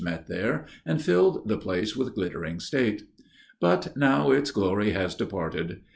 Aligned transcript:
met 0.01 0.25
there 0.27 0.65
and 0.83 0.99
filled 1.03 1.47
the 1.47 1.57
place 1.59 1.95
with 1.95 2.15
glittering 2.15 2.59
state. 2.59 3.03
But 3.59 3.95
now 3.95 4.31
its 4.31 4.49
glory 4.49 4.93
has 4.93 5.13
departed. 5.13 5.81